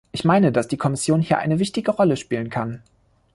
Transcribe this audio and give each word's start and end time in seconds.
Ich 0.11 0.25
meine, 0.25 0.51
dass 0.51 0.67
die 0.67 0.77
Kommission 0.77 1.21
hier 1.21 1.37
eine 1.37 1.59
wichtige 1.59 1.91
Rolle 1.91 2.17
spielen 2.17 2.49
kann. 2.49 2.81